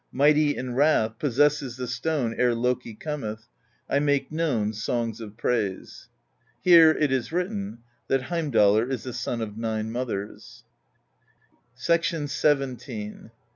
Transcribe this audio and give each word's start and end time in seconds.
Mighty 0.11 0.55
in 0.57 0.73
wrath, 0.73 1.19
possesses 1.19 1.77
The 1.77 1.85
Stone 1.85 2.33
ere 2.39 2.55
Loki 2.55 2.95
cometh: 2.95 3.45
I 3.87 3.99
make 3.99 4.31
known 4.31 4.73
songs 4.73 5.21
of 5.21 5.37
praise. 5.37 6.09
Here 6.59 6.89
it 6.89 7.11
is 7.11 7.31
written 7.31 7.83
that 8.07 8.21
Heimdallr 8.31 8.89
is 8.91 9.03
the 9.03 9.13
son 9.13 9.41
of 9.41 9.59
nine 9.59 9.91
mothers. 9.91 10.63
XVn. 11.77 13.29